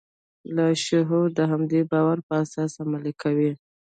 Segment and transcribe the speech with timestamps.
[0.55, 3.51] لاشعور د همدې باور پر اساس عمل کوي